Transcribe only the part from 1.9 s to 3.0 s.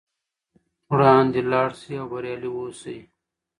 او بریالي اوسئ.